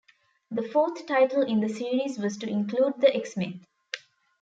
[0.49, 3.67] The fourth title in the series was to include the X-Men.